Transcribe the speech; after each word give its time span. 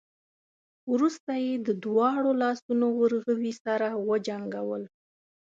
وروسته 0.93 1.31
يې 1.45 1.53
د 1.67 1.69
دواړو 1.85 2.31
لاسونو 2.41 2.87
ورغوي 2.99 3.53
سره 3.63 3.87
وجنګول. 4.09 4.83